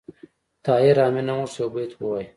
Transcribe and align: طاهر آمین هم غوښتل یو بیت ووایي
طاهر 0.65 0.97
آمین 1.07 1.27
هم 1.31 1.39
غوښتل 1.41 1.59
یو 1.61 1.69
بیت 1.75 1.91
ووایي 1.95 2.27